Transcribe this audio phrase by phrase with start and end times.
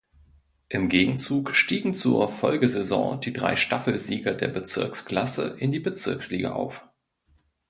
[0.67, 6.89] Im Gegenzug stiegen zur Folgesaison die drei Staffelsieger der Bezirksklasse in die Bezirksliga auf.